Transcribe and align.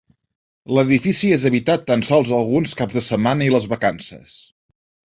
L'edifici 0.77 1.29
és 1.35 1.45
habitat 1.51 1.85
tan 1.91 2.05
sols 2.09 2.33
alguns 2.39 2.75
caps 2.83 3.01
de 3.01 3.07
setmana 3.13 3.49
i 3.51 3.55
les 3.59 3.71
vacances. 3.77 4.43